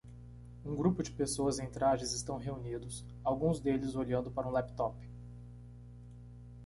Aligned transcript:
Um 0.65 0.73
grupo 0.73 1.03
de 1.03 1.11
pessoas 1.11 1.59
em 1.59 1.69
trajes 1.69 2.11
estão 2.11 2.35
reunidos, 2.39 3.05
alguns 3.23 3.59
deles 3.59 3.93
olhando 3.93 4.31
para 4.31 4.47
um 4.47 4.51
laptop. 4.51 4.97